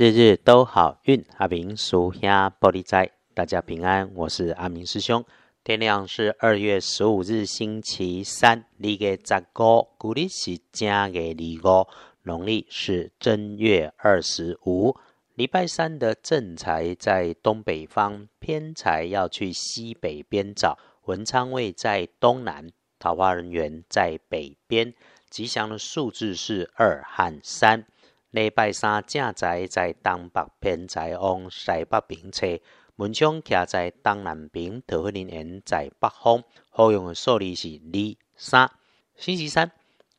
[0.00, 4.10] 日日都好运，阿明属下玻璃仔，大家平安。
[4.14, 5.22] 我是阿明师兄。
[5.62, 11.86] 天亮是二月十五日星期三，立月十五，古历是正月二五，
[12.22, 14.96] 农历是正月二十五。
[15.34, 20.78] 礼拜三的正财在东北方，偏财要去西北边找。
[21.04, 24.94] 文昌位在东南，桃花人员在北边。
[25.28, 27.84] 吉祥的数字是二和三。
[28.30, 32.60] 礼拜三正在在东北偏在往西北边车，
[32.94, 36.44] 门窗徛在东南边，桃花林园在北方。
[36.70, 38.70] 好用的数字是二三。
[39.16, 39.72] 星期三，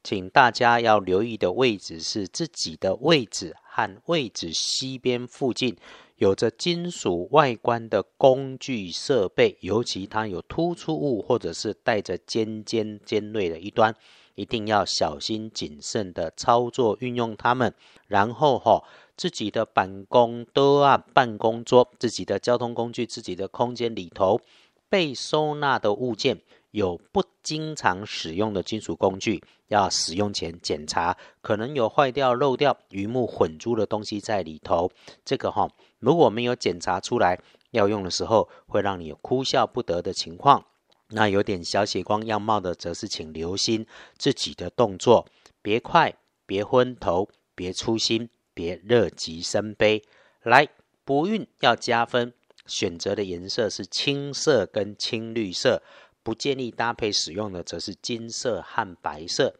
[0.03, 5.77] 请大家要留意的位置是自己的位置和位置西边附近
[6.17, 13.95] 有着金属外观的工具设备，尤其它有突出物或者是带着尖尖尖锐的一端。
[14.41, 17.75] 一定要小心谨慎的操作运用它们，
[18.07, 18.83] 然后哈，
[19.15, 24.41] 自己的办公桌啊、办公桌、自己的交通工具、自己的空间里头
[24.89, 34.89] 被收纳的物件，有不经常使用的金属工具，要使用前检查，可能有坏掉、漏掉、鱼目混珠的东西在里头。
[35.23, 37.39] 这个哈，如果没有检查出来，
[37.69, 40.65] 要用的时候会让你哭笑不得的情况。
[41.11, 43.85] 那有点小血光样貌的，则是请留心
[44.17, 45.27] 自己的动作，
[45.61, 50.03] 别快，别昏头，别粗心，别乐极生悲。
[50.43, 50.67] 来，
[51.03, 52.33] 不孕要加分，
[52.65, 55.83] 选择的颜色是青色跟青绿色，
[56.23, 59.55] 不建议搭配使用的则是金色和白色。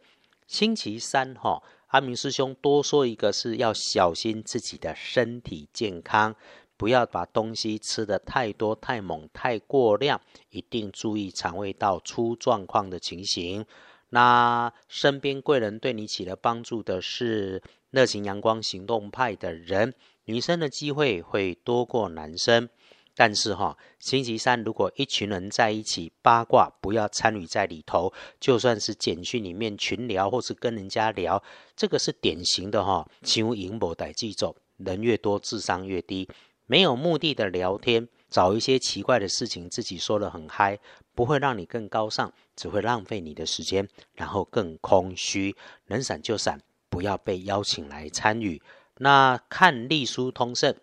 [0.46, 6.34] 星期三哈，阿明师兄多说一个，是要小心自己的身体健康。
[6.82, 13.64] 不要把东西吃的太多、太猛、太过量，一定注意肠胃道出状况的情形。
[14.08, 22.68] 那身边贵人对你起了帮助的是热情、阳光、行动派的人，女生的机会会多过男生。
[23.14, 28.12] 但是哈，星期三如果一群人在一起八卦，不要参与在里头。
[28.40, 31.40] 就算是简讯里面群聊，或是跟人家聊，
[31.76, 36.28] 这个是典型的哈，求赢博逮记走，人越多智商越低。
[36.66, 40.78] 没有目的的聊天，找一些奇怪的事情，自己说的很嗨，
[41.14, 45.54] 不会让你更高尚，只会浪费你的时间，然后更空虚。
[45.86, 48.62] 能闪就闪，不要被邀请来参与。
[48.98, 50.74] 那看隶书通胜，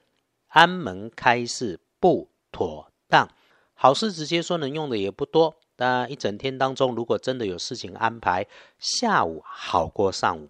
[0.48, 3.30] 安门开市不妥当，
[3.74, 5.56] 好事直接说能用的也不多。
[5.76, 8.46] 但一整天当中，如果真的有事情安排，
[8.78, 10.50] 下午好过上午。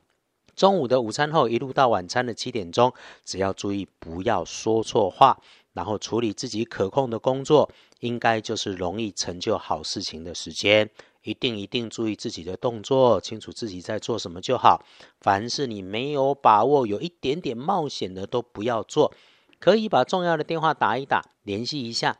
[0.59, 2.93] 中午的午餐后，一路到晚餐的七点钟，
[3.23, 5.39] 只要注意不要说错话，
[5.71, 7.71] 然后处理自己可控的工作，
[8.01, 10.89] 应该就是容易成就好事情的时间。
[11.21, 14.83] 一定一定注意自己的动作，清楚自己在做什么就好。
[15.21, 19.13] 凡是你没有把握、有一点点冒险的，都不要做。
[19.61, 22.19] 可以把重要的电话打一打，联系一下，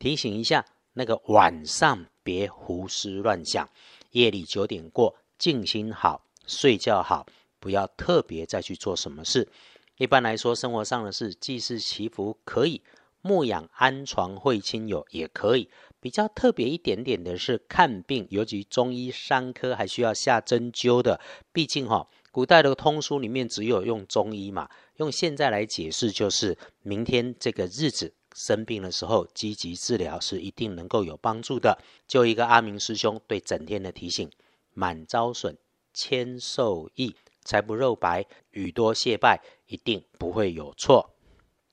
[0.00, 0.66] 提醒一下。
[0.94, 3.68] 那个晚上别胡思乱想，
[4.10, 7.24] 夜里九点过，静心好，睡觉好。
[7.66, 9.48] 不要特别再去做什么事。
[9.96, 12.80] 一般来说，生活上的事，祭祀祈福可以，
[13.22, 15.68] 牧养安床会亲友也可以。
[15.98, 21.20] 比较特别一点点的是看病，尤其中医伤科还需要下针灸的。
[21.52, 31.76] 毕竟哈，古代的通书里面只有用中医嘛，用现在来解释，就是明天这个日子生病的时候，积极治疗是一定能够有帮助的。
[32.06, 34.30] 就一个阿明师兄对整天的提醒：
[34.72, 35.56] 满招损，
[35.92, 37.16] 谦受益。
[37.46, 41.14] 财不肉白，雨多谢拜，一定不会有错。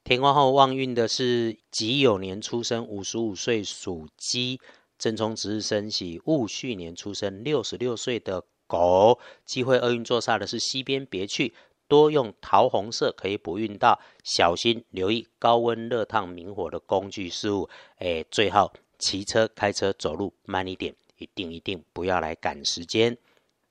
[0.04, 4.62] 天光后旺运的是己酉年出生，五十五岁属鸡，
[5.00, 9.20] 正冲值日生喜戊戌年出生，六十六岁的狗。
[9.46, 11.54] 忌讳厄运坐煞的是西边，别去。
[11.88, 17.70] 多用桃红色可以补运到，小心留意高温热烫明火的工具事物。
[17.98, 23.18] 哎，最后骑车、开车、走路慢一点，一定一定不要来赶时间。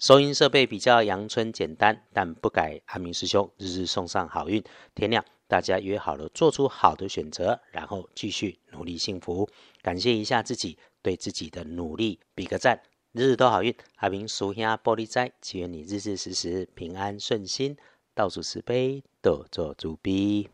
[0.03, 4.61] 收音设备比较阳春简单，但不改阿明师兄日日送上好运。
[4.97, 9.49] 天亮，大家约好了做出好的选择，然后继续努力幸福。
[9.81, 12.83] 感谢一下自己，对自己的努力比个赞。
[13.13, 17.77] 日日都好运，阿明属下玻璃斋，祈愿你日日时时平安顺心，
[18.13, 20.49] 到处慈悲，多做主逼。